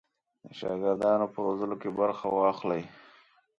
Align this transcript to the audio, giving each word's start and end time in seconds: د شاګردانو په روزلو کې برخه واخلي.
د 0.43 0.45
شاګردانو 0.59 1.25
په 1.33 1.37
روزلو 1.45 1.75
کې 1.81 1.89
برخه 1.99 2.25
واخلي. 2.29 2.83